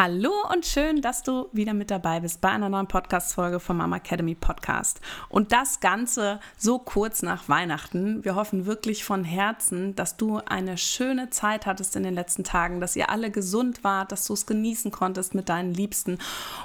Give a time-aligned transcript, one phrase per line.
[0.00, 3.96] Hallo und schön, dass du wieder mit dabei bist bei einer neuen Podcast-Folge vom Mama
[3.96, 5.00] Academy Podcast.
[5.28, 8.24] Und das Ganze so kurz nach Weihnachten.
[8.24, 12.80] Wir hoffen wirklich von Herzen, dass du eine schöne Zeit hattest in den letzten Tagen,
[12.80, 16.18] dass ihr alle gesund wart, dass du es genießen konntest mit deinen Liebsten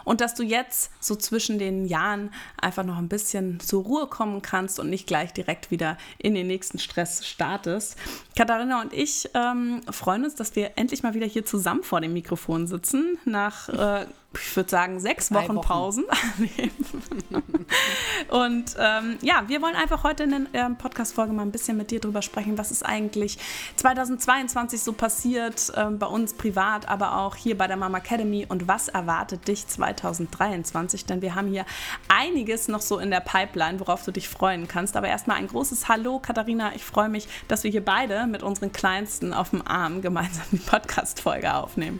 [0.04, 2.30] und dass du jetzt so zwischen den Jahren
[2.62, 6.46] einfach noch ein bisschen zur Ruhe kommen kannst und nicht gleich direkt wieder in den
[6.46, 7.98] nächsten Stress startest.
[8.38, 12.14] Katharina und ich ähm, freuen uns, dass wir endlich mal wieder hier zusammen vor dem
[12.14, 16.06] Mikrofon sitzen nach, äh, ich würde sagen, sechs Wochen, Wochen, Pausen.
[18.30, 21.92] und ähm, ja, wir wollen einfach heute in der ähm, Podcast-Folge mal ein bisschen mit
[21.92, 23.38] dir drüber sprechen, was ist eigentlich
[23.76, 28.68] 2022 so passiert, äh, bei uns privat, aber auch hier bei der Mama Academy und
[28.68, 31.06] was erwartet dich 2023?
[31.06, 31.66] Denn wir haben hier
[32.08, 34.98] einiges noch so in der Pipeline, worauf du dich freuen kannst.
[34.98, 36.74] Aber erstmal ein großes Hallo, Katharina.
[36.76, 40.58] Ich freue mich, dass wir hier beide mit unseren Kleinsten auf dem Arm gemeinsam die
[40.58, 42.00] Podcast-Folge aufnehmen.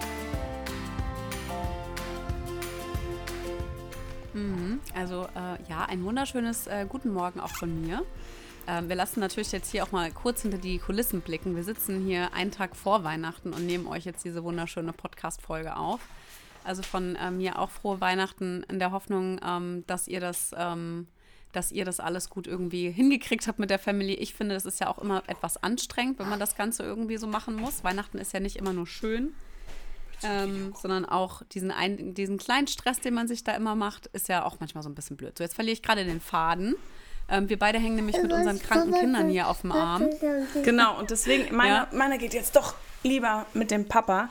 [4.95, 8.03] Also äh, ja, ein wunderschönes äh, Guten Morgen auch von mir.
[8.67, 11.55] Ähm, wir lassen natürlich jetzt hier auch mal kurz hinter die Kulissen blicken.
[11.55, 15.99] Wir sitzen hier einen Tag vor Weihnachten und nehmen euch jetzt diese wunderschöne Podcast-Folge auf.
[16.63, 21.07] Also von äh, mir auch frohe Weihnachten in der Hoffnung, ähm, dass ihr das, ähm,
[21.53, 24.13] dass ihr das alles gut irgendwie hingekriegt habt mit der Family.
[24.13, 27.27] Ich finde, das ist ja auch immer etwas anstrengend, wenn man das Ganze irgendwie so
[27.27, 27.83] machen muss.
[27.83, 29.33] Weihnachten ist ja nicht immer nur schön
[30.23, 34.27] ähm, sondern auch diesen, ein, diesen kleinen Stress, den man sich da immer macht, ist
[34.27, 35.37] ja auch manchmal so ein bisschen blöd.
[35.37, 36.75] So, jetzt verliere ich gerade den Faden.
[37.29, 40.09] Ähm, wir beide hängen nämlich mit unseren kranken Kindern hier auf dem Arm.
[40.63, 41.87] Genau, und deswegen, meine, ja.
[41.91, 44.29] meine geht jetzt doch lieber mit dem Papa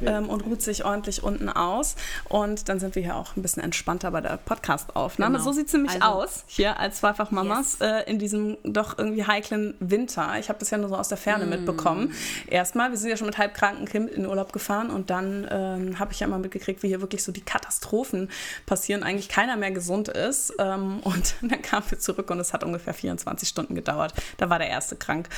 [0.00, 1.96] ähm, und ruht sich ordentlich unten aus.
[2.28, 5.38] Und dann sind wir hier auch ein bisschen entspannter bei der Podcast-Aufnahme.
[5.38, 5.44] Genau.
[5.44, 7.88] So sieht es nämlich also, aus, hier als Zweifach-Mamas yes.
[7.88, 10.38] äh, in diesem doch irgendwie heiklen Winter.
[10.38, 11.50] Ich habe das ja nur so aus der Ferne mm.
[11.50, 12.14] mitbekommen.
[12.46, 15.98] Erstmal, wir sind ja schon mit halbkranken Kind in den Urlaub gefahren und dann ähm,
[15.98, 18.28] habe ich ja mal mitgekriegt, wie hier wirklich so die Katastrophen
[18.66, 19.02] passieren.
[19.02, 20.52] Eigentlich keiner mehr gesund ist.
[20.58, 24.12] Ähm, und dann kamen wir zurück und es hat ungefähr 24 Stunden gedauert.
[24.36, 25.28] Da war der erste krank.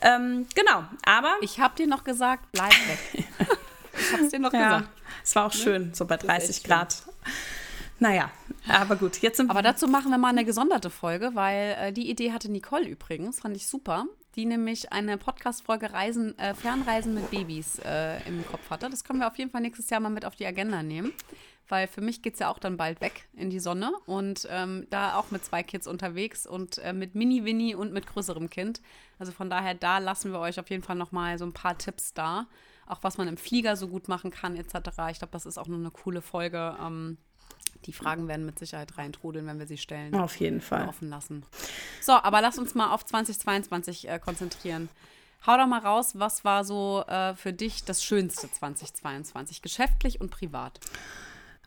[0.00, 1.32] Ähm, genau, aber.
[1.40, 2.98] Ich habe dir noch gesagt, gesagt, bleib weg.
[3.98, 4.92] ich hab's dir noch ja, gesagt.
[5.24, 5.60] Es war auch ne?
[5.60, 7.02] schön, so bei 30 Grad.
[7.98, 8.30] Naja,
[8.68, 12.10] aber gut, jetzt sind Aber dazu machen wir mal eine gesonderte Folge, weil äh, die
[12.10, 14.06] Idee hatte Nicole übrigens, fand ich super,
[14.36, 18.88] die nämlich eine Podcast-Folge äh, Fernreisen mit Babys äh, im Kopf hatte.
[18.90, 21.12] Das können wir auf jeden Fall nächstes Jahr mal mit auf die Agenda nehmen
[21.72, 24.86] weil für mich geht es ja auch dann bald weg in die Sonne und ähm,
[24.90, 28.82] da auch mit zwei Kids unterwegs und äh, mit Mini-Winnie und mit größerem Kind.
[29.18, 32.12] Also von daher, da lassen wir euch auf jeden Fall nochmal so ein paar Tipps
[32.12, 32.46] da,
[32.86, 34.74] auch was man im Flieger so gut machen kann etc.
[35.10, 36.76] Ich glaube, das ist auch noch eine coole Folge.
[36.78, 37.16] Ähm,
[37.86, 40.14] die Fragen werden mit Sicherheit reintrudeln, wenn wir sie stellen.
[40.14, 40.88] Auf jeden Fall.
[40.88, 41.44] Offen lassen.
[42.00, 44.88] So, aber lass uns mal auf 2022 äh, konzentrieren.
[45.46, 50.30] Hau doch mal raus, was war so äh, für dich das Schönste 2022, geschäftlich und
[50.30, 50.78] privat?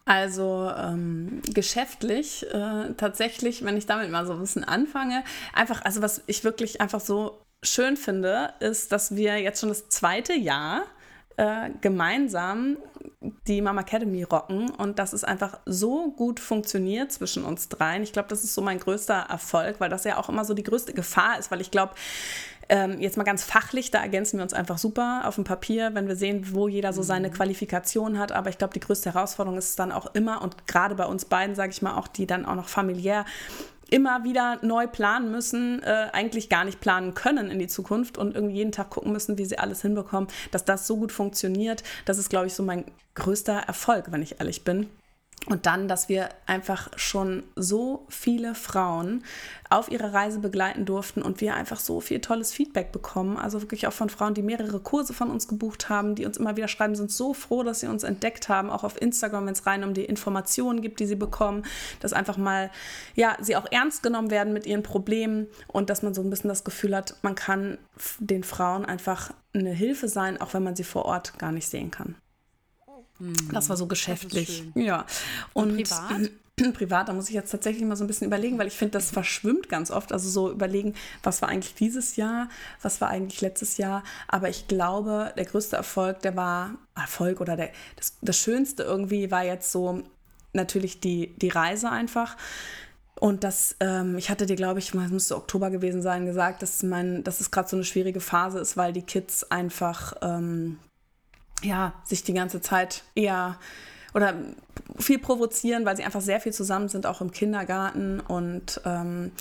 [0.06, 6.02] Also ähm, geschäftlich äh, tatsächlich, wenn ich damit mal so ein bisschen anfange, einfach, also
[6.02, 10.84] was ich wirklich einfach so schön finde, ist, dass wir jetzt schon das zweite Jahr
[11.38, 12.78] äh, gemeinsam
[13.48, 18.04] die Mama Academy rocken und dass es einfach so gut funktioniert zwischen uns dreien.
[18.04, 20.64] Ich glaube, das ist so mein größter Erfolg, weil das ja auch immer so die
[20.64, 21.94] größte Gefahr ist, weil ich glaube,
[22.68, 26.08] ähm, jetzt mal ganz fachlich, da ergänzen wir uns einfach super auf dem Papier, wenn
[26.08, 27.34] wir sehen, wo jeder so seine mhm.
[27.34, 28.32] Qualifikation hat.
[28.32, 31.26] Aber ich glaube, die größte Herausforderung ist es dann auch immer und gerade bei uns
[31.26, 33.26] beiden, sage ich mal, auch die dann auch noch familiär
[33.90, 38.36] immer wieder neu planen müssen, äh, eigentlich gar nicht planen können in die Zukunft und
[38.36, 41.84] irgendwie jeden Tag gucken müssen, wie sie alles hinbekommen, dass das so gut funktioniert.
[42.06, 44.90] Das ist, glaube ich, so mein größter Erfolg, wenn ich ehrlich bin.
[45.48, 49.24] Und dann, dass wir einfach schon so viele Frauen
[49.70, 53.38] auf ihrer Reise begleiten durften und wir einfach so viel tolles Feedback bekommen.
[53.38, 56.58] Also wirklich auch von Frauen, die mehrere Kurse von uns gebucht haben, die uns immer
[56.58, 59.66] wieder schreiben, sind so froh, dass sie uns entdeckt haben, auch auf Instagram, wenn es
[59.68, 61.64] rein um die Informationen gibt, die sie bekommen,
[62.00, 62.72] dass einfach mal,
[63.16, 66.50] ja, sie auch ernst genommen werden mit ihren Problemen und dass man so ein bisschen
[66.50, 67.78] das Gefühl hat, man kann
[68.20, 71.92] den Frauen einfach eine Hilfe sein, auch wenn man sie vor Ort gar nicht sehen
[71.92, 72.16] kann.
[73.52, 74.64] Das war so geschäftlich.
[74.76, 75.06] Ja.
[75.54, 76.32] Und, und privat?
[76.74, 79.12] privat, da muss ich jetzt tatsächlich mal so ein bisschen überlegen, weil ich finde, das
[79.12, 80.12] verschwimmt ganz oft.
[80.12, 82.50] Also so überlegen, was war eigentlich dieses Jahr,
[82.82, 84.04] was war eigentlich letztes Jahr.
[84.28, 89.32] Aber ich glaube, der größte Erfolg, der war Erfolg oder der, das, das Schönste irgendwie
[89.32, 90.04] war jetzt so
[90.54, 92.38] natürlich die, die Reise einfach.
[93.20, 96.84] Und das, ähm, ich hatte dir, glaube ich, es müsste Oktober gewesen sein, gesagt, dass,
[96.84, 100.80] mein, dass es gerade so eine schwierige Phase ist, weil die Kids einfach ähm,
[101.64, 103.58] ja, sich die ganze Zeit eher
[104.14, 104.34] oder
[104.98, 108.22] viel provozieren, weil sie einfach sehr viel zusammen sind, auch im Kindergarten.
[108.22, 109.34] Und ähm,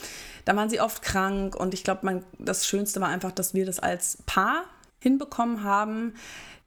[0.44, 1.54] da waren sie oft krank.
[1.54, 4.64] Und ich glaube, das Schönste war einfach, dass wir das als Paar
[4.98, 6.14] hinbekommen haben,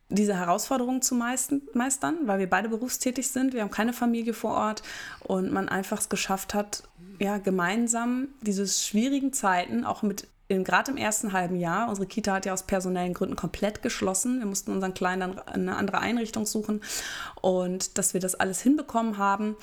[0.10, 3.54] diese Herausforderungen zu meistern, weil wir beide berufstätig sind.
[3.54, 4.84] Wir haben keine Familie vor Ort
[5.20, 6.84] und man einfach es geschafft hat,
[7.20, 12.46] ja, gemeinsam diese schwierigen Zeiten auch mit gerade im ersten halben Jahr, unsere Kita hat
[12.46, 14.40] ja aus personellen Gründen komplett geschlossen.
[14.40, 16.82] Wir mussten unseren Kleinen dann eine andere Einrichtung suchen
[17.42, 19.56] und dass wir das alles hinbekommen haben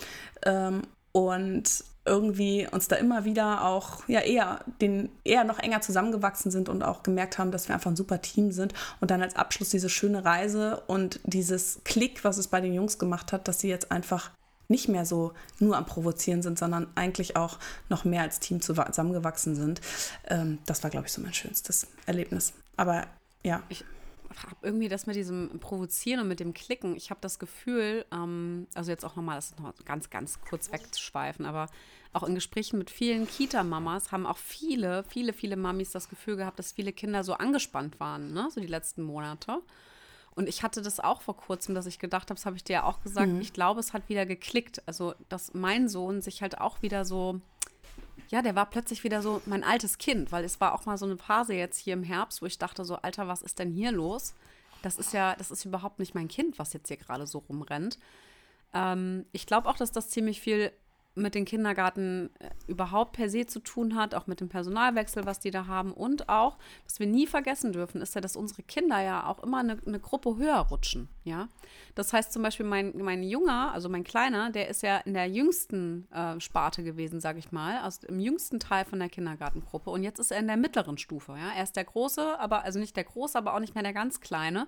[0.44, 0.82] ähm,
[1.12, 6.68] und irgendwie uns da immer wieder auch ja eher den eher noch enger zusammengewachsen sind
[6.68, 9.70] und auch gemerkt haben, dass wir einfach ein super Team sind und dann als Abschluss
[9.70, 13.68] diese schöne Reise und dieses Klick, was es bei den Jungs gemacht hat, dass sie
[13.68, 14.30] jetzt einfach
[14.68, 17.58] nicht mehr so nur am Provozieren sind, sondern eigentlich auch
[17.88, 19.80] noch mehr als Team zusammengewachsen sind.
[20.28, 22.52] Ähm, das war, glaube ich, so mein schönstes Erlebnis.
[22.76, 23.06] Aber
[23.42, 23.62] ja.
[23.68, 23.84] Ich
[24.42, 26.96] habe irgendwie das mit diesem Provozieren und mit dem Klicken.
[26.96, 30.72] Ich habe das Gefühl, ähm, also jetzt auch nochmal, das ist noch ganz, ganz kurz
[30.72, 31.68] wegzuschweifen, aber
[32.12, 36.58] auch in Gesprächen mit vielen Kita-Mamas haben auch viele, viele, viele Mamis das Gefühl gehabt,
[36.58, 38.48] dass viele Kinder so angespannt waren, ne?
[38.52, 39.60] so die letzten Monate.
[40.34, 42.72] Und ich hatte das auch vor kurzem, dass ich gedacht habe, das habe ich dir
[42.74, 43.40] ja auch gesagt, mhm.
[43.40, 44.82] ich glaube, es hat wieder geklickt.
[44.86, 47.40] Also, dass mein Sohn sich halt auch wieder so,
[48.28, 51.06] ja, der war plötzlich wieder so mein altes Kind, weil es war auch mal so
[51.06, 53.92] eine Phase jetzt hier im Herbst, wo ich dachte so, Alter, was ist denn hier
[53.92, 54.34] los?
[54.82, 57.98] Das ist ja, das ist überhaupt nicht mein Kind, was jetzt hier gerade so rumrennt.
[58.74, 60.72] Ähm, ich glaube auch, dass das ziemlich viel
[61.14, 65.40] mit den Kindergarten äh, überhaupt per se zu tun hat, auch mit dem Personalwechsel, was
[65.40, 65.92] die da haben.
[65.92, 69.58] Und auch, was wir nie vergessen dürfen, ist ja, dass unsere Kinder ja auch immer
[69.58, 71.08] eine, eine Gruppe höher rutschen.
[71.22, 71.48] Ja?
[71.94, 75.28] Das heißt zum Beispiel, mein, mein Junger, also mein Kleiner, der ist ja in der
[75.28, 79.90] jüngsten äh, Sparte gewesen, sage ich mal, also im jüngsten Teil von der Kindergartengruppe.
[79.90, 81.32] Und jetzt ist er in der mittleren Stufe.
[81.32, 81.52] Ja?
[81.56, 84.20] Er ist der Große, aber also nicht der Große, aber auch nicht mehr der ganz
[84.20, 84.66] Kleine.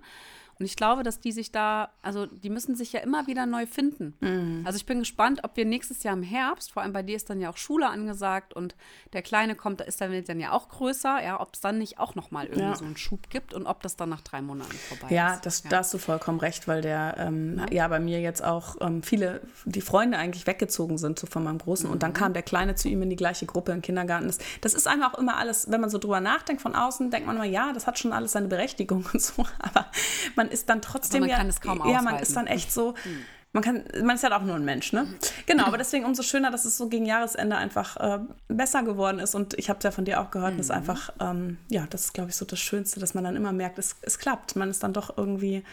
[0.59, 3.67] Und ich glaube, dass die sich da, also die müssen sich ja immer wieder neu
[3.67, 4.15] finden.
[4.21, 4.63] Mhm.
[4.65, 7.29] Also ich bin gespannt, ob wir nächstes Jahr im Herbst, vor allem bei dir ist
[7.29, 8.75] dann ja auch Schule angesagt und
[9.13, 11.99] der Kleine kommt, da ist dann, dann ja auch größer, ja, ob es dann nicht
[11.99, 12.75] auch nochmal irgendwie ja.
[12.75, 15.45] so einen Schub gibt und ob das dann nach drei Monaten vorbei ja, ist.
[15.45, 17.67] Das, ja, da hast du vollkommen recht, weil der, ähm, ja.
[17.73, 17.89] ja.
[17.89, 21.87] bei mir jetzt auch ähm, viele, die Freunde eigentlich weggezogen sind so von meinem Großen
[21.87, 21.93] mhm.
[21.93, 22.17] und dann mhm.
[22.17, 24.27] kam der Kleine zu ihm in die gleiche Gruppe im Kindergarten.
[24.27, 27.27] Das, das ist einfach auch immer alles, wenn man so drüber nachdenkt von außen, denkt
[27.27, 29.87] man immer, ja, das hat schon alles seine Berechtigung und so, aber
[30.35, 32.95] man ist dann trotzdem man ja, kann es kaum ja, man ist dann echt so.
[33.03, 33.23] Hm.
[33.53, 35.07] Man, kann, man ist halt auch nur ein Mensch, ne?
[35.47, 39.35] Genau, aber deswegen umso schöner, dass es so gegen Jahresende einfach äh, besser geworden ist.
[39.35, 40.59] Und ich habe es ja von dir auch gehört, mhm.
[40.59, 43.53] dass einfach, ähm, ja, das ist, glaube ich, so das Schönste, dass man dann immer
[43.53, 44.57] merkt, es, es klappt.
[44.57, 45.65] Man ist dann doch irgendwie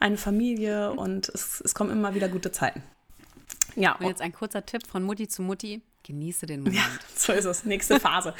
[0.00, 2.82] eine Familie und es, es kommen immer wieder gute Zeiten.
[3.76, 3.94] Ja.
[3.96, 5.82] Und jetzt ein kurzer Tipp von Mutti zu Mutti.
[6.04, 6.76] Genieße den Moment.
[6.76, 6.84] Ja,
[7.14, 7.64] so ist es.
[7.64, 8.34] Nächste Phase.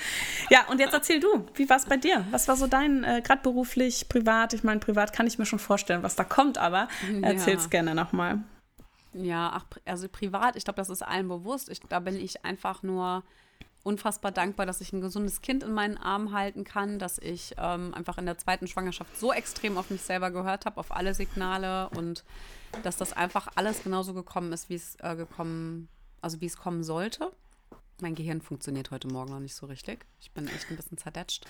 [0.50, 2.24] ja, und jetzt erzähl du, wie war es bei dir?
[2.30, 4.54] Was war so dein, äh, gerade beruflich, privat?
[4.54, 6.88] Ich meine, privat kann ich mir schon vorstellen, was da kommt, aber
[7.22, 7.68] erzähl's ja.
[7.68, 8.42] gerne nochmal.
[9.12, 11.68] Ja, ach, also privat, ich glaube, das ist allen bewusst.
[11.68, 13.22] Ich, da bin ich einfach nur
[13.82, 17.94] unfassbar dankbar, dass ich ein gesundes Kind in meinen Armen halten kann, dass ich ähm,
[17.94, 21.88] einfach in der zweiten Schwangerschaft so extrem auf mich selber gehört habe, auf alle Signale
[21.90, 22.24] und
[22.82, 25.88] dass das einfach alles genauso gekommen ist, wie es äh, gekommen,
[26.20, 27.32] also wie es kommen sollte.
[28.00, 30.06] Mein Gehirn funktioniert heute Morgen noch nicht so richtig.
[30.20, 31.46] Ich bin echt ein bisschen zerdetscht.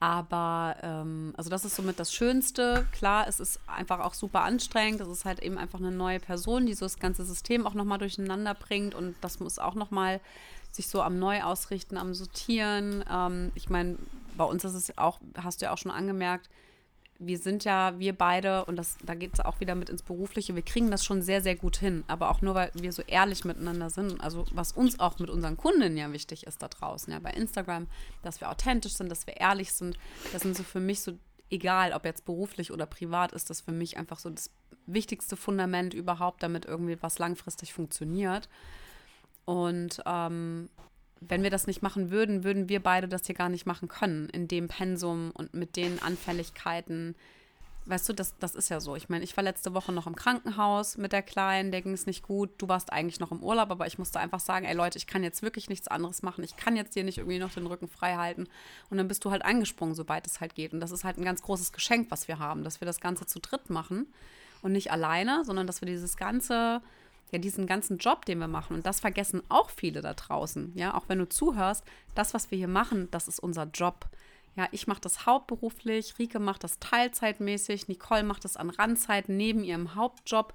[0.00, 2.86] Aber, ähm, also das ist somit das Schönste.
[2.92, 5.00] Klar, es ist einfach auch super anstrengend.
[5.00, 7.98] Das ist halt eben einfach eine neue Person, die so das ganze System auch nochmal
[7.98, 8.94] durcheinander bringt.
[8.94, 10.20] Und das muss auch nochmal
[10.72, 13.04] sich so am Neuausrichten, am Sortieren.
[13.10, 13.96] Ähm, ich meine,
[14.36, 16.50] bei uns ist es auch, hast du ja auch schon angemerkt,
[17.18, 20.54] wir sind ja, wir beide, und das, da geht es auch wieder mit ins Berufliche,
[20.54, 22.04] wir kriegen das schon sehr, sehr gut hin.
[22.06, 24.20] Aber auch nur, weil wir so ehrlich miteinander sind.
[24.20, 27.86] Also, was uns auch mit unseren Kunden ja wichtig ist da draußen, ja, bei Instagram,
[28.22, 29.96] dass wir authentisch sind, dass wir ehrlich sind.
[30.32, 31.12] Das sind so für mich so,
[31.50, 34.50] egal ob jetzt beruflich oder privat, ist das für mich einfach so das
[34.86, 38.48] wichtigste Fundament überhaupt, damit irgendwie was langfristig funktioniert.
[39.44, 40.68] Und ähm,
[41.20, 44.28] wenn wir das nicht machen würden, würden wir beide das hier gar nicht machen können,
[44.28, 47.14] in dem Pensum und mit den Anfälligkeiten.
[47.86, 48.96] Weißt du, das, das ist ja so.
[48.96, 52.06] Ich meine, ich war letzte Woche noch im Krankenhaus mit der Kleinen, der ging es
[52.06, 52.50] nicht gut.
[52.56, 55.22] Du warst eigentlich noch im Urlaub, aber ich musste einfach sagen, ey Leute, ich kann
[55.22, 56.44] jetzt wirklich nichts anderes machen.
[56.44, 58.48] Ich kann jetzt hier nicht irgendwie noch den Rücken frei halten.
[58.88, 60.72] Und dann bist du halt angesprungen, sobald es halt geht.
[60.72, 63.26] Und das ist halt ein ganz großes Geschenk, was wir haben, dass wir das Ganze
[63.26, 64.06] zu dritt machen
[64.62, 66.80] und nicht alleine, sondern dass wir dieses ganze
[67.34, 68.74] ja diesen ganzen Job, den wir machen.
[68.74, 70.72] Und das vergessen auch viele da draußen.
[70.74, 74.06] Ja, auch wenn du zuhörst, das, was wir hier machen, das ist unser Job.
[74.56, 79.64] Ja, ich mache das hauptberuflich, Rike macht das teilzeitmäßig, Nicole macht das an Randzeiten neben
[79.64, 80.54] ihrem Hauptjob.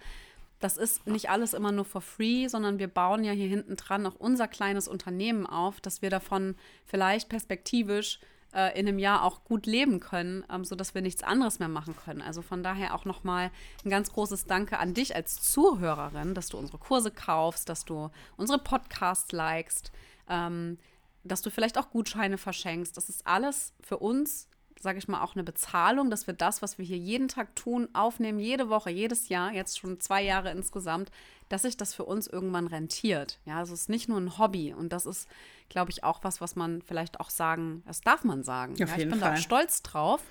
[0.60, 4.06] Das ist nicht alles immer nur for free, sondern wir bauen ja hier hinten dran
[4.06, 6.56] auch unser kleines Unternehmen auf, dass wir davon
[6.86, 8.20] vielleicht perspektivisch
[8.54, 11.96] äh, in einem Jahr auch gut leben können, ähm, sodass wir nichts anderes mehr machen
[11.96, 12.22] können.
[12.22, 13.52] Also von daher auch nochmal
[13.86, 18.10] ein ganz großes Danke an dich als Zuhörerin, dass du unsere Kurse kaufst, dass du
[18.38, 19.92] unsere Podcasts likest,
[20.28, 20.78] ähm,
[21.24, 22.96] dass du vielleicht auch Gutscheine verschenkst.
[22.98, 24.48] Das ist alles für uns
[24.82, 27.90] sage ich mal, auch eine Bezahlung, dass wir das, was wir hier jeden Tag tun,
[27.94, 31.12] aufnehmen, jede Woche, jedes Jahr, jetzt schon zwei Jahre insgesamt,
[31.50, 33.40] dass sich das für uns irgendwann rentiert.
[33.46, 35.28] Ja, also es ist nicht nur ein Hobby und das ist,
[35.68, 38.74] glaube ich, auch was, was man vielleicht auch sagen, das darf man sagen.
[38.74, 39.32] Auf ja, ich bin Fall.
[39.32, 40.22] da stolz drauf,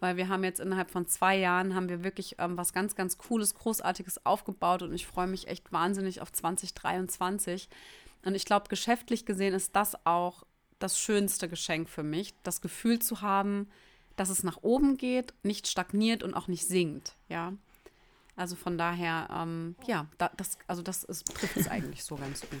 [0.00, 3.16] weil wir haben jetzt innerhalb von zwei Jahren haben wir wirklich ähm, was ganz, ganz
[3.16, 7.68] Cooles, Großartiges aufgebaut und ich freue mich echt wahnsinnig auf 2023.
[8.24, 10.42] Und ich glaube, geschäftlich gesehen ist das auch
[10.80, 13.68] das schönste Geschenk für mich, das Gefühl zu haben,
[14.16, 17.52] dass es nach oben geht, nicht stagniert und auch nicht sinkt, ja.
[18.38, 22.42] Also von daher, ähm, ja, da, das, also das ist, trifft es eigentlich so ganz
[22.42, 22.60] gut.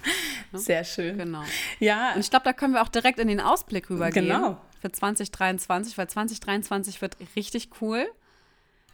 [0.52, 0.58] Ne?
[0.58, 1.18] Sehr schön.
[1.18, 1.42] Genau.
[1.80, 2.14] Ja.
[2.14, 4.26] Und ich glaube, da können wir auch direkt in den Ausblick rübergehen.
[4.26, 4.58] Genau.
[4.80, 8.06] Für 2023, weil 2023 wird richtig cool,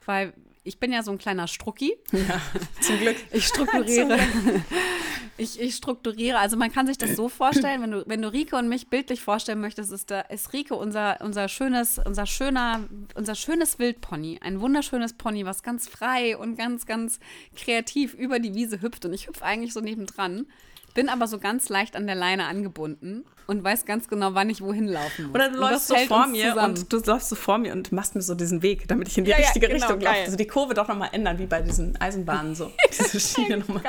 [0.06, 0.32] weil
[0.64, 1.96] ich bin ja so ein kleiner Strucki.
[2.10, 2.40] Ja,
[2.80, 3.16] zum Glück.
[3.32, 4.18] Ich strukturiere.
[5.38, 6.38] ich, ich strukturiere.
[6.38, 9.22] Also man kann sich das so vorstellen, wenn du, wenn du Rike und mich bildlich
[9.22, 12.80] vorstellen möchtest, ist, da, ist Rike unser, unser schönes, unser schöner,
[13.14, 14.38] unser schönes Wildpony.
[14.42, 17.18] Ein wunderschönes Pony, was ganz frei und ganz, ganz
[17.56, 19.04] kreativ über die Wiese hüpft.
[19.04, 20.46] Und ich hüpfe eigentlich so nebendran.
[20.94, 24.61] Bin aber so ganz leicht an der Leine angebunden und weiß ganz genau, wann ich
[24.61, 25.34] wohin laufen muss.
[25.34, 26.76] Oder du läufst so vor mir zusammen.
[26.76, 29.25] und du läufst so vor mir und machst mir so diesen Weg, damit ich in
[29.25, 30.20] die ja, richtige ja, genau, Richtung laufe.
[30.25, 32.70] Also die Kurve doch nochmal ändern, wie bei diesen Eisenbahnen so.
[32.90, 33.82] Diese Schiene nochmal.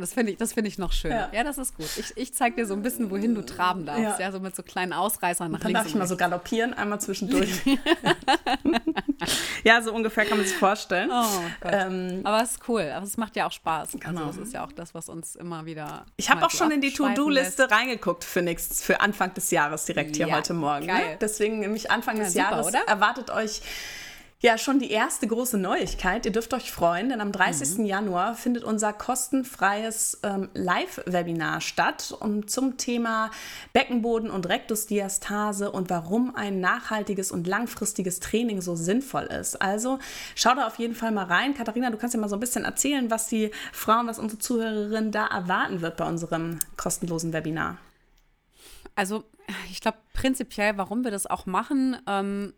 [0.00, 1.10] Das finde ich, find ich noch schön.
[1.10, 1.28] Ja.
[1.32, 1.88] ja, das ist gut.
[1.96, 4.20] Ich, ich zeige dir so ein bisschen, wohin du traben darfst.
[4.20, 5.80] Ja, so mit so kleinen Ausreißern nach Dann links.
[5.80, 7.62] darf ich mal so galoppieren, einmal zwischendurch.
[9.64, 11.10] ja, so ungefähr kann man sich vorstellen.
[11.12, 11.24] Oh
[11.60, 11.72] Gott.
[11.74, 12.90] Ähm, aber es ist cool.
[12.94, 13.94] Aber es macht ja auch Spaß.
[13.94, 14.26] Also genau.
[14.26, 16.06] Also das ist ja auch das, was uns immer wieder.
[16.16, 20.16] Ich habe auch schon in die To-Do-Liste reingeguckt für, nächstes, für Anfang des Jahres direkt
[20.16, 20.86] hier ja, heute Morgen.
[20.86, 21.16] Ne?
[21.20, 22.80] Deswegen nämlich Anfang ja, des super, Jahres oder?
[22.86, 23.62] erwartet euch
[24.40, 26.26] ja, schon die erste große Neuigkeit.
[26.26, 27.78] Ihr dürft euch freuen, denn am 30.
[27.78, 27.86] Mhm.
[27.86, 33.30] Januar findet unser kostenfreies ähm, Live-Webinar statt um, zum Thema
[33.72, 39.62] Beckenboden und Rektusdiastase und warum ein nachhaltiges und langfristiges Training so sinnvoll ist.
[39.62, 39.98] Also
[40.34, 41.54] schau da auf jeden Fall mal rein.
[41.54, 45.12] Katharina, du kannst ja mal so ein bisschen erzählen, was die Frauen, was unsere Zuhörerin
[45.12, 47.78] da erwarten wird bei unserem kostenlosen Webinar.
[48.96, 49.24] Also
[49.70, 52.54] ich glaube prinzipiell, warum wir das auch machen, ähm,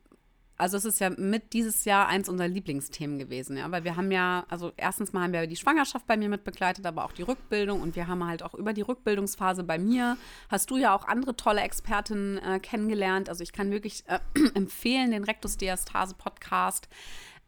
[0.58, 4.10] also es ist ja mit dieses Jahr eins unserer Lieblingsthemen gewesen, ja, weil wir haben
[4.10, 7.22] ja, also erstens mal haben wir die Schwangerschaft bei mir mit begleitet, aber auch die
[7.22, 10.16] Rückbildung und wir haben halt auch über die Rückbildungsphase bei mir,
[10.48, 14.18] hast du ja auch andere tolle Expertinnen äh, kennengelernt, also ich kann wirklich äh,
[14.54, 16.88] empfehlen, den Rectus Diastase Podcast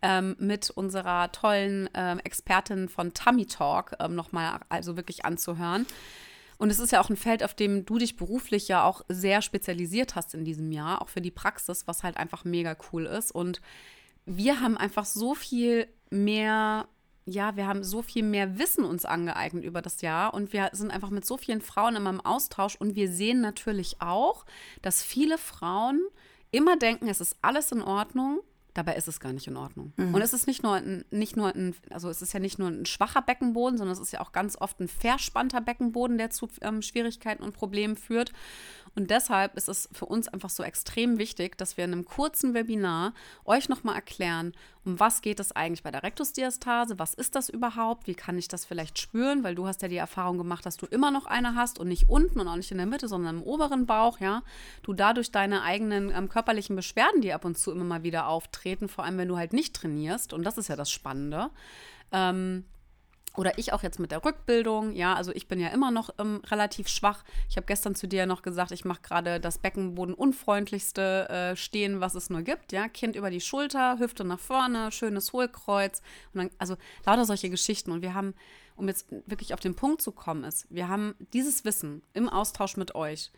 [0.03, 5.85] ähm, mit unserer tollen äh, Expertin von Tummy Talk ähm, nochmal also wirklich anzuhören.
[6.61, 9.41] Und es ist ja auch ein Feld, auf dem du dich beruflich ja auch sehr
[9.41, 13.31] spezialisiert hast in diesem Jahr, auch für die Praxis, was halt einfach mega cool ist.
[13.31, 13.63] Und
[14.27, 16.87] wir haben einfach so viel mehr
[17.25, 20.35] ja, wir haben so viel mehr Wissen uns angeeignet über das Jahr.
[20.35, 22.77] Und wir sind einfach mit so vielen Frauen immer im Austausch.
[22.77, 24.45] Und wir sehen natürlich auch,
[24.83, 26.01] dass viele Frauen
[26.51, 28.41] immer denken, es ist alles in Ordnung
[28.75, 29.93] Dabei ist es gar nicht in Ordnung.
[29.97, 30.15] Mhm.
[30.15, 32.69] Und es ist nicht nur, ein, nicht nur ein, also es ist ja nicht nur
[32.69, 36.49] ein schwacher Beckenboden, sondern es ist ja auch ganz oft ein verspannter Beckenboden, der zu
[36.61, 38.33] ähm, Schwierigkeiten und Problemen führt.
[38.95, 42.55] Und deshalb ist es für uns einfach so extrem wichtig, dass wir in einem kurzen
[42.55, 44.53] Webinar euch nochmal erklären,
[44.85, 48.49] um was geht es eigentlich bei der Rektusdiastase, was ist das überhaupt, wie kann ich
[48.49, 51.55] das vielleicht spüren, weil du hast ja die Erfahrung gemacht, dass du immer noch eine
[51.55, 54.43] hast und nicht unten und auch nicht in der Mitte, sondern im oberen Bauch, ja.
[54.83, 58.89] Du dadurch deine eigenen ähm, körperlichen Beschwerden, die ab und zu immer mal wieder auftreten,
[58.89, 61.51] vor allem wenn du halt nicht trainierst, und das ist ja das Spannende,
[62.13, 62.65] ähm,
[63.37, 66.43] oder ich auch jetzt mit der Rückbildung, ja, also ich bin ja immer noch ähm,
[66.47, 67.25] relativ schwach.
[67.49, 72.01] Ich habe gestern zu dir noch gesagt, ich mache gerade das Beckenboden unfreundlichste äh, Stehen,
[72.01, 76.03] was es nur gibt, ja, Kind über die Schulter, Hüfte nach vorne, schönes Hohlkreuz.
[76.35, 77.93] Und dann, also lauter solche Geschichten.
[77.93, 78.35] Und wir haben,
[78.75, 82.77] um jetzt wirklich auf den Punkt zu kommen, ist, wir haben dieses Wissen im Austausch
[82.77, 83.31] mit euch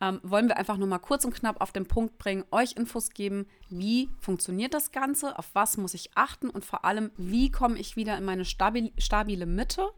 [0.00, 3.10] ähm, wollen wir einfach nur mal kurz und knapp auf den Punkt bringen, euch Infos
[3.10, 7.78] geben, wie funktioniert das Ganze, auf was muss ich achten und vor allem, wie komme
[7.78, 9.88] ich wieder in meine stabil, stabile Mitte,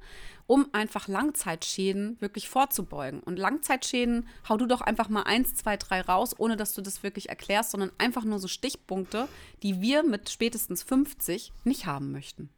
[0.47, 3.21] um einfach Langzeitschäden wirklich vorzubeugen.
[3.21, 7.03] Und Langzeitschäden, hau du doch einfach mal eins, zwei, drei raus, ohne dass du das
[7.03, 9.29] wirklich erklärst, sondern einfach nur so Stichpunkte,
[9.63, 12.51] die wir mit spätestens 50 nicht haben möchten.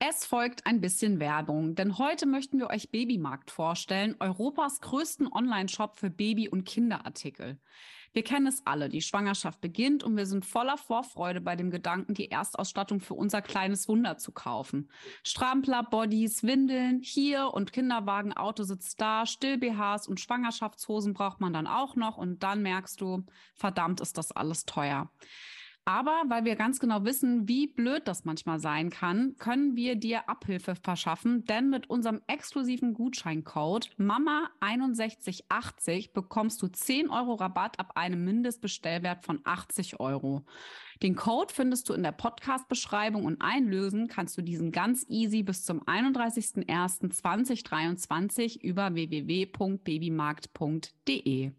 [0.00, 5.96] Es folgt ein bisschen Werbung, denn heute möchten wir euch Babymarkt vorstellen, Europas größten Online-Shop
[5.98, 7.58] für Baby- und Kinderartikel.
[8.12, 12.14] Wir kennen es alle, die Schwangerschaft beginnt und wir sind voller Vorfreude bei dem Gedanken,
[12.14, 14.88] die Erstausstattung für unser kleines Wunder zu kaufen.
[15.24, 21.96] Strampler, Bodies, Windeln, hier und Kinderwagen, Autositz da, Still-BHs und Schwangerschaftshosen braucht man dann auch
[21.96, 23.24] noch und dann merkst du,
[23.54, 25.10] verdammt ist das alles teuer.
[25.86, 30.30] Aber weil wir ganz genau wissen, wie blöd das manchmal sein kann, können wir dir
[30.30, 38.24] Abhilfe verschaffen, denn mit unserem exklusiven Gutscheincode MAMA6180 bekommst du 10 Euro Rabatt ab einem
[38.24, 40.46] Mindestbestellwert von 80 Euro.
[41.02, 45.64] Den Code findest du in der Podcast-Beschreibung und einlösen kannst du diesen ganz easy bis
[45.64, 51.52] zum 31.01.2023 über www.babymarkt.de.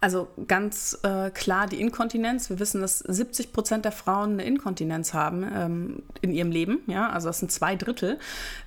[0.00, 2.50] Also ganz äh, klar die Inkontinenz.
[2.50, 6.80] Wir wissen, dass 70 Prozent der Frauen eine Inkontinenz haben ähm, in ihrem Leben.
[6.86, 8.18] Ja, also das sind zwei Drittel.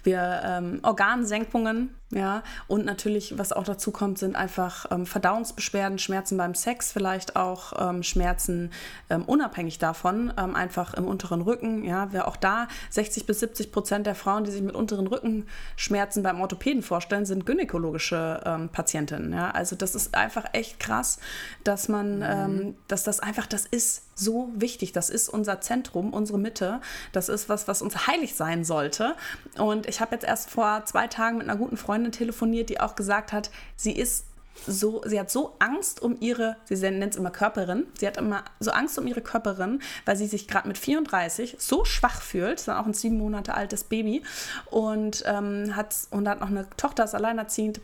[0.04, 6.38] Wir ähm, Organsenkungen ja, und natürlich, was auch dazu kommt, sind einfach ähm, Verdauungsbeschwerden, Schmerzen
[6.38, 8.72] beim Sex, vielleicht auch ähm, Schmerzen
[9.10, 11.86] ähm, unabhängig davon, ähm, einfach im unteren Rücken.
[11.86, 16.22] Ja, wir auch da 60 bis 70 Prozent der Frauen, die sich mit unteren Rückenschmerzen
[16.22, 19.32] beim Orthopäden vorstellen, sind gynäkologische ähm, Patientinnen.
[19.32, 21.18] Ja, also das ist einfach echt krass,
[21.63, 22.24] dass man, mhm.
[22.32, 24.92] Ähm, dass das einfach das ist so wichtig.
[24.94, 26.80] Das ist unser Zentrum, unsere Mitte.
[27.12, 29.16] Das ist was, was uns heilig sein sollte.
[29.58, 32.96] Und ich habe jetzt erst vor zwei Tagen mit einer guten Freundin telefoniert, die auch
[32.96, 34.25] gesagt hat, sie ist
[34.68, 38.44] so, sie hat so Angst um ihre, sie nennt es immer Körperin, sie hat immer
[38.60, 42.68] so Angst um ihre Körperin, weil sie sich gerade mit 34 so schwach fühlt, ist
[42.68, 44.24] dann auch ein sieben Monate altes Baby
[44.66, 47.82] und ähm, hat und hat noch eine Tochter, ist alleinerziehend,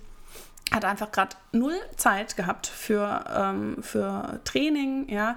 [0.71, 5.35] hat einfach gerade null Zeit gehabt für, ähm, für Training, ja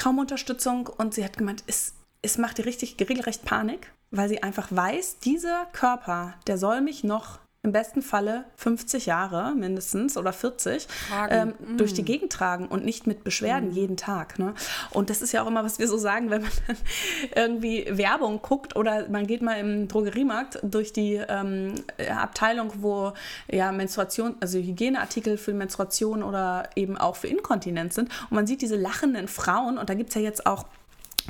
[0.00, 1.92] kaum Unterstützung und sie hat gemeint, es,
[2.22, 7.04] es macht ihr richtig regelrecht Panik, weil sie einfach weiß, dieser Körper, der soll mich
[7.04, 10.88] noch im besten Falle 50 Jahre mindestens oder 40
[11.28, 11.76] ähm, mm.
[11.76, 13.72] durch die Gegend tragen und nicht mit Beschwerden mm.
[13.72, 14.38] jeden Tag.
[14.38, 14.54] Ne?
[14.92, 16.76] Und das ist ja auch immer, was wir so sagen, wenn man dann
[17.36, 21.74] irgendwie Werbung guckt oder man geht mal im Drogeriemarkt durch die ähm,
[22.08, 23.12] Abteilung, wo
[23.50, 28.62] ja Menstruation, also Hygieneartikel für Menstruation oder eben auch für Inkontinenz sind und man sieht
[28.62, 30.64] diese lachenden Frauen und da gibt es ja jetzt auch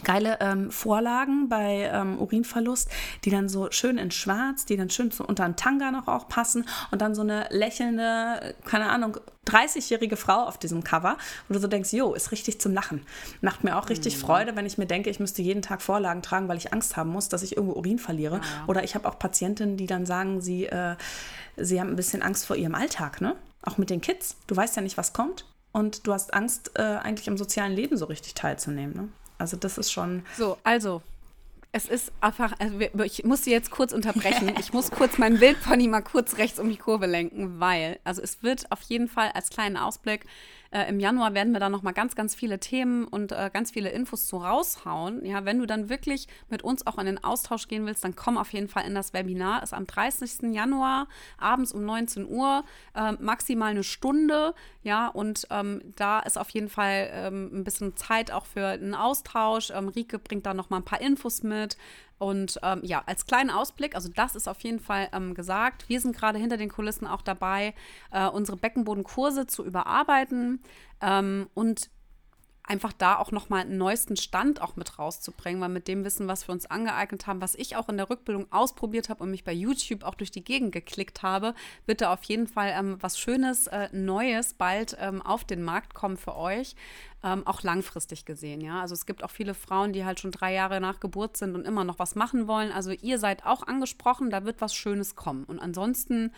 [0.05, 2.91] geile ähm, Vorlagen bei ähm, Urinverlust,
[3.25, 6.29] die dann so schön in schwarz, die dann schön so unter einen Tanga noch auch
[6.29, 11.17] passen und dann so eine lächelnde, keine Ahnung, 30-jährige Frau auf diesem Cover,
[11.49, 13.03] wo du so denkst, jo, ist richtig zum Lachen.
[13.41, 14.21] Macht mir auch richtig mhm.
[14.21, 17.11] Freude, wenn ich mir denke, ich müsste jeden Tag Vorlagen tragen, weil ich Angst haben
[17.11, 18.37] muss, dass ich irgendwo Urin verliere.
[18.37, 18.65] Ja, ja.
[18.67, 20.97] Oder ich habe auch Patientinnen, die dann sagen, sie, äh,
[21.57, 23.35] sie haben ein bisschen Angst vor ihrem Alltag, ne?
[23.63, 24.37] Auch mit den Kids.
[24.47, 25.45] Du weißt ja nicht, was kommt.
[25.73, 28.95] Und du hast Angst, äh, eigentlich im sozialen Leben so richtig teilzunehmen.
[28.97, 29.09] Ne?
[29.41, 30.23] Also das ist schon.
[30.37, 31.03] So, also.
[31.73, 34.53] Es ist einfach, also ich muss sie jetzt kurz unterbrechen.
[34.59, 38.43] Ich muss kurz meinen Wildpony mal kurz rechts um die Kurve lenken, weil, also es
[38.43, 40.27] wird auf jeden Fall als kleinen Ausblick
[40.73, 43.91] äh, Im Januar werden wir da nochmal ganz, ganz viele Themen und äh, ganz viele
[43.91, 45.25] Infos zu raushauen.
[45.25, 48.39] Ja, wenn du dann wirklich mit uns auch in den Austausch gehen willst, dann komm
[48.39, 49.65] auf jeden Fall in das Webinar.
[49.65, 50.53] Ist am 30.
[50.53, 54.55] Januar abends um 19 Uhr, äh, maximal eine Stunde.
[54.83, 58.95] Ja, und ähm, da ist auf jeden Fall ähm, ein bisschen Zeit auch für einen
[58.95, 59.71] Austausch.
[59.71, 61.77] Ähm, Rike bringt da nochmal ein paar Infos mit.
[62.21, 65.89] Und ähm, ja, als kleinen Ausblick, also das ist auf jeden Fall ähm, gesagt.
[65.89, 67.73] Wir sind gerade hinter den Kulissen auch dabei,
[68.13, 70.63] äh, unsere Beckenbodenkurse zu überarbeiten
[71.01, 71.89] ähm, und
[72.71, 76.47] einfach da auch nochmal einen neuesten Stand auch mit rauszubringen, weil mit dem Wissen, was
[76.47, 79.53] wir uns angeeignet haben, was ich auch in der Rückbildung ausprobiert habe und mich bei
[79.53, 81.55] YouTube auch durch die Gegend geklickt habe,
[81.87, 85.95] wird da auf jeden Fall ähm, was Schönes, äh, Neues bald ähm, auf den Markt
[85.95, 86.77] kommen für euch.
[87.25, 88.81] Ähm, auch langfristig gesehen, ja.
[88.81, 91.67] Also es gibt auch viele Frauen, die halt schon drei Jahre nach Geburt sind und
[91.67, 92.71] immer noch was machen wollen.
[92.71, 95.43] Also ihr seid auch angesprochen, da wird was Schönes kommen.
[95.45, 96.33] Und ansonsten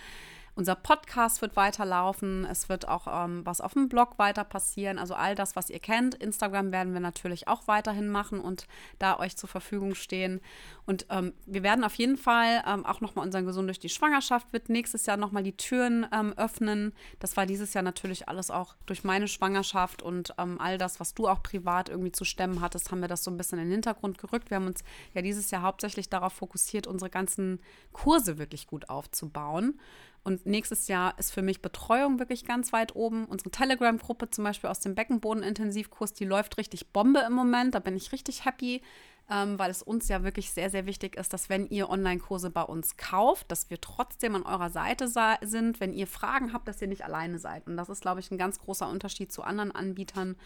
[0.55, 2.45] unser Podcast wird weiterlaufen.
[2.45, 4.99] Es wird auch ähm, was auf dem Blog weiter passieren.
[4.99, 6.15] Also all das, was ihr kennt.
[6.15, 8.67] Instagram werden wir natürlich auch weiterhin machen und
[8.99, 10.41] da euch zur Verfügung stehen.
[10.85, 14.53] Und ähm, wir werden auf jeden Fall ähm, auch nochmal unseren Gesund durch die Schwangerschaft
[14.53, 16.93] wird nächstes Jahr nochmal die Türen ähm, öffnen.
[17.19, 21.15] Das war dieses Jahr natürlich alles auch durch meine Schwangerschaft und ähm, all das, was
[21.15, 23.73] du auch privat irgendwie zu stemmen hattest, haben wir das so ein bisschen in den
[23.73, 24.51] Hintergrund gerückt.
[24.51, 24.85] Wir haben uns
[25.15, 27.61] ja dieses Jahr hauptsächlich darauf fokussiert, unsere ganzen
[27.93, 29.79] Kurse wirklich gut aufzubauen.
[30.25, 33.25] Und nächstes Jahr ist für mich Betreuung wirklich ganz weit oben.
[33.25, 37.75] Unsere Telegram-Gruppe zum Beispiel aus dem Beckenboden-Intensivkurs, die läuft richtig Bombe im Moment.
[37.75, 38.83] Da bin ich richtig happy,
[39.29, 42.63] ähm, weil es uns ja wirklich sehr, sehr wichtig ist, dass wenn ihr Online-Kurse bei
[42.63, 46.89] uns kauft, dass wir trotzdem an eurer Seite sind, wenn ihr Fragen habt, dass ihr
[46.89, 47.67] nicht alleine seid.
[47.67, 50.37] Und das ist, glaube ich, ein ganz großer Unterschied zu anderen Anbietern,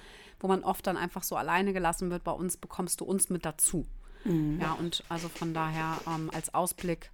[0.41, 2.25] wo man oft dann einfach so alleine gelassen wird.
[2.25, 3.87] Bei uns bekommst du uns mit dazu.
[4.25, 4.59] Mhm.
[4.59, 7.11] Ja, und also von daher ähm, als Ausblick,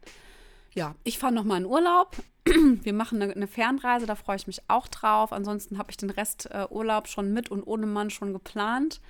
[0.74, 2.16] ja, ich fahre nochmal in Urlaub.
[2.44, 5.32] Wir machen eine, Fernreise, da freue ich mich auch drauf.
[5.32, 9.00] Ansonsten habe ich den Rest äh, Urlaub schon mit und ohne Mann schon geplant.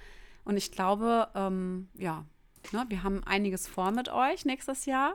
[0.44, 2.24] Und ich glaube, ähm, ja,
[2.72, 5.14] ne, wir haben einiges vor mit euch nächstes Jahr.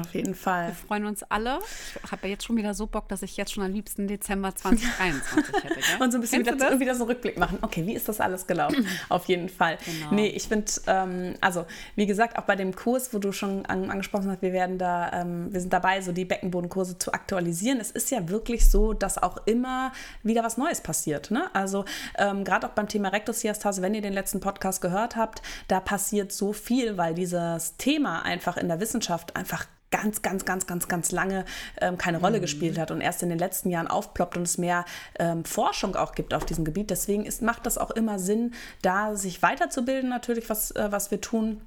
[0.00, 0.68] Auf jeden Fall.
[0.68, 1.58] Wir freuen uns alle.
[2.02, 4.54] Ich habe ja jetzt schon wieder so Bock, dass ich jetzt schon am liebsten Dezember
[4.54, 5.74] 2023 hätte.
[5.74, 5.82] Gell?
[6.00, 7.58] Und so ein bisschen wieder, wieder, so Rückblick machen.
[7.60, 8.86] Okay, wie ist das alles gelaufen?
[9.10, 9.76] Auf jeden Fall.
[9.84, 10.14] Genau.
[10.14, 13.90] Nee, ich finde, ähm, also wie gesagt, auch bei dem Kurs, wo du schon an,
[13.90, 17.78] angesprochen hast, wir werden da, ähm, wir sind dabei, so die Beckenbodenkurse zu aktualisieren.
[17.78, 21.30] Es ist ja wirklich so, dass auch immer wieder was Neues passiert.
[21.30, 21.54] Ne?
[21.54, 21.84] Also
[22.16, 26.32] ähm, gerade auch beim Thema Rektusdiastase, wenn ihr den letzten Podcast gehört habt, da passiert
[26.32, 31.12] so viel, weil dieses Thema einfach in der Wissenschaft einfach ganz, ganz, ganz, ganz, ganz
[31.12, 31.44] lange
[31.80, 32.42] ähm, keine Rolle mhm.
[32.42, 34.84] gespielt hat und erst in den letzten Jahren aufploppt und es mehr
[35.20, 36.90] ähm, Forschung auch gibt auf diesem Gebiet.
[36.90, 41.20] Deswegen ist, macht das auch immer Sinn, da sich weiterzubilden, natürlich, was, äh, was wir
[41.20, 41.60] tun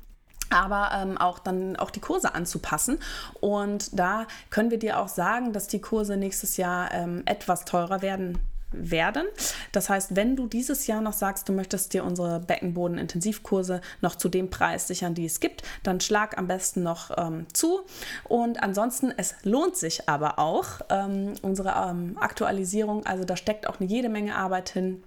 [0.51, 2.99] aber ähm, auch dann auch die Kurse anzupassen.
[3.41, 8.03] Und da können wir dir auch sagen, dass die Kurse nächstes Jahr ähm, etwas teurer
[8.03, 8.37] werden
[8.77, 9.25] werden.
[9.71, 14.29] Das heißt, wenn du dieses Jahr noch sagst, du möchtest dir unsere Beckenboden-Intensivkurse noch zu
[14.29, 17.81] dem Preis sichern, die es gibt, dann schlag am besten noch ähm, zu.
[18.23, 23.79] Und ansonsten, es lohnt sich aber auch, ähm, unsere ähm, Aktualisierung, also da steckt auch
[23.79, 25.03] eine jede Menge Arbeit hin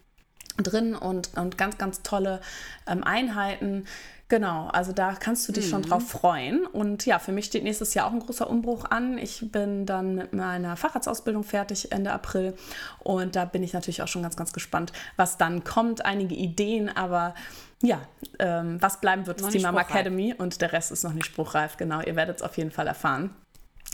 [0.62, 2.40] drin und, und ganz, ganz tolle
[2.86, 3.86] ähm, Einheiten
[4.30, 5.70] Genau, also da kannst du dich mhm.
[5.70, 6.66] schon drauf freuen.
[6.66, 9.16] Und ja, für mich steht nächstes Jahr auch ein großer Umbruch an.
[9.16, 12.54] Ich bin dann mit meiner Facharztausbildung fertig Ende April.
[12.98, 16.04] Und da bin ich natürlich auch schon ganz, ganz gespannt, was dann kommt.
[16.04, 17.34] Einige Ideen, aber
[17.82, 18.02] ja,
[18.38, 21.78] ähm, was bleiben wird, ist die Mama Academy und der Rest ist noch nicht spruchreif.
[21.78, 23.34] Genau, ihr werdet es auf jeden Fall erfahren.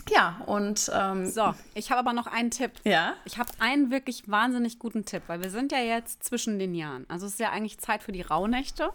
[0.09, 0.91] Ja, und.
[0.93, 2.71] Ähm, so, ich habe aber noch einen Tipp.
[2.83, 3.13] Ja.
[3.23, 7.05] Ich habe einen wirklich wahnsinnig guten Tipp, weil wir sind ja jetzt zwischen den Jahren.
[7.07, 8.91] Also es ist ja eigentlich Zeit für die Rauhnächte.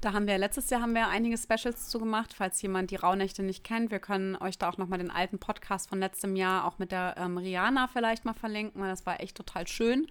[0.00, 3.42] Da haben wir letztes Jahr haben wir einige Specials zu gemacht, falls jemand die Rauhnächte
[3.42, 3.90] nicht kennt.
[3.90, 7.16] Wir können euch da auch nochmal den alten Podcast von letztem Jahr auch mit der
[7.18, 10.06] ähm, Rihanna vielleicht mal verlinken, weil das war echt total schön.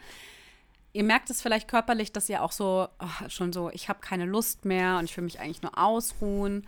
[0.93, 4.25] Ihr merkt es vielleicht körperlich, dass ihr auch so oh, schon so, ich habe keine
[4.25, 6.67] Lust mehr und ich will mich eigentlich nur ausruhen.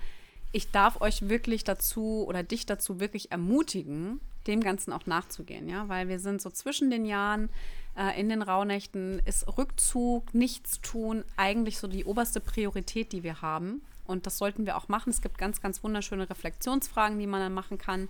[0.52, 5.88] Ich darf euch wirklich dazu oder dich dazu wirklich ermutigen, dem Ganzen auch nachzugehen, ja,
[5.88, 7.50] weil wir sind so zwischen den Jahren
[7.98, 13.82] äh, in den Rauhnächten ist Rückzug, Nichtstun eigentlich so die oberste Priorität, die wir haben.
[14.06, 15.10] Und das sollten wir auch machen.
[15.10, 18.10] Es gibt ganz, ganz wunderschöne Reflexionsfragen, die man dann machen kann.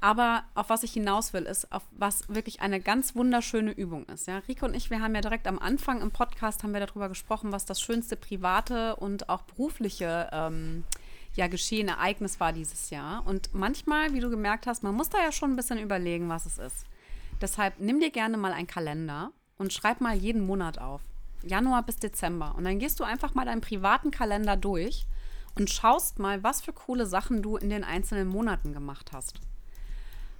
[0.00, 4.26] Aber auf was ich hinaus will, ist, auf was wirklich eine ganz wunderschöne Übung ist.
[4.26, 7.08] Ja, Rico und ich, wir haben ja direkt am Anfang im Podcast haben wir darüber
[7.08, 10.84] gesprochen, was das schönste private und auch berufliche ähm,
[11.36, 13.26] ja, geschehen Ereignis war dieses Jahr.
[13.26, 16.46] Und manchmal, wie du gemerkt hast, man muss da ja schon ein bisschen überlegen, was
[16.46, 16.86] es ist.
[17.40, 21.02] Deshalb nimm dir gerne mal einen Kalender und schreib mal jeden Monat auf.
[21.42, 22.54] Januar bis Dezember.
[22.56, 25.06] Und dann gehst du einfach mal deinen privaten Kalender durch
[25.54, 29.40] und schaust mal, was für coole Sachen du in den einzelnen Monaten gemacht hast.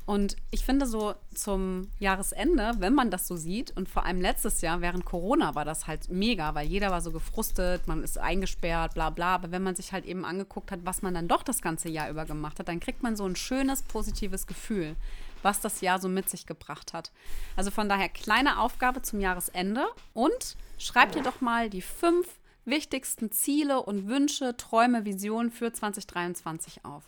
[0.07, 4.61] Und ich finde so zum Jahresende, wenn man das so sieht, und vor allem letztes
[4.61, 8.95] Jahr während Corona war das halt mega, weil jeder war so gefrustet, man ist eingesperrt,
[8.95, 9.35] bla bla.
[9.35, 12.09] Aber wenn man sich halt eben angeguckt hat, was man dann doch das ganze Jahr
[12.09, 14.97] über gemacht hat, dann kriegt man so ein schönes, positives Gefühl
[15.43, 17.13] was das Jahr so mit sich gebracht hat.
[17.57, 22.27] Also von daher kleine Aufgabe zum Jahresende und schreib dir doch mal die fünf
[22.65, 27.05] wichtigsten Ziele und Wünsche, Träume, Visionen für 2023 auf.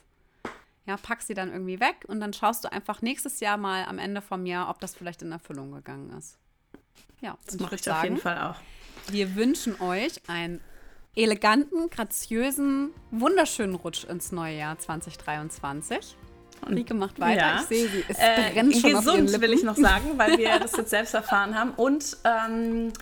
[0.88, 3.98] Ja, pack sie dann irgendwie weg und dann schaust du einfach nächstes Jahr mal am
[3.98, 6.38] Ende vom Jahr, ob das vielleicht in Erfüllung gegangen ist.
[7.20, 8.57] Ja, das mache ich sagen, auf jeden Fall auch.
[9.12, 10.62] Wir wünschen euch einen
[11.14, 16.16] eleganten, graziösen, wunderschönen Rutsch ins neue Jahr 2023.
[16.70, 17.40] Rieke macht weiter.
[17.40, 17.61] Ja.
[17.61, 18.05] Ich sehe sie.
[18.09, 21.55] Es äh, brennt schon Gesund will ich noch sagen, weil wir das jetzt selbst erfahren
[21.55, 21.72] haben.
[21.72, 22.94] Und ähm,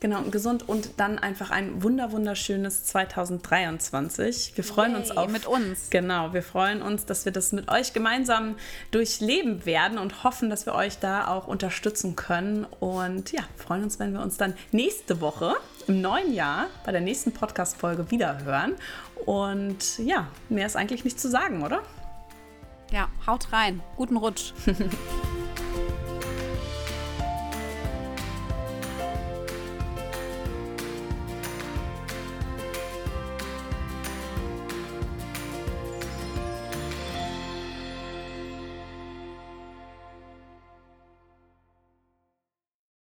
[0.00, 4.52] genau, gesund und dann einfach ein wunder wunderschönes 2023.
[4.56, 5.90] Wir freuen Yay, uns auf mit uns.
[5.90, 8.56] Genau, wir freuen uns, dass wir das mit euch gemeinsam
[8.90, 12.66] durchleben werden und hoffen, dass wir euch da auch unterstützen können.
[12.80, 15.54] Und ja, freuen uns, wenn wir uns dann nächste Woche
[15.86, 18.74] im neuen Jahr bei der nächsten Podcast-Folge wieder hören.
[19.26, 21.82] Und ja, mehr ist eigentlich nicht zu sagen, oder?
[22.90, 23.82] Ja, haut rein.
[23.96, 24.52] Guten Rutsch.